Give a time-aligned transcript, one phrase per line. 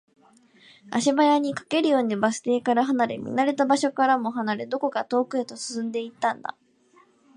[0.91, 6.55] 足早に、駆けるようにバス停から離れ、見慣れた場所からも離れ、どこか遠くへと進んでいったんだ